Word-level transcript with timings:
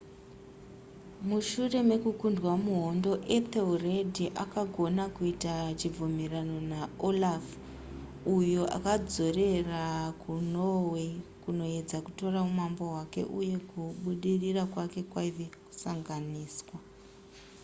mushure 1.27 1.79
mekukundwa 1.89 2.53
muhondo 2.65 3.11
ethelred 3.37 4.15
akagona 4.43 5.03
kuita 5.15 5.53
chibvumirano 5.79 6.57
naolaf 6.71 7.45
uyo 8.37 8.63
akadzokera 8.77 9.83
kunorway 10.21 11.11
kunoedza 11.43 11.97
kutora 12.05 12.39
umambo 12.49 12.83
hwake 12.93 13.21
uye 13.39 13.55
kubudirira 13.69 14.63
kwake 14.73 15.01
kwaiva 15.11 15.45
musanganiswa 15.65 16.77